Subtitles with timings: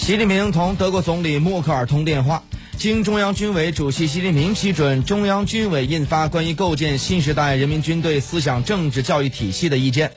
[0.00, 2.42] 习近平同德国总理默克尔通电话。
[2.78, 10.12] 经中央军委主席习近平批准中央军委印发关于构建新时代人民军队思想政治教育体系的意见。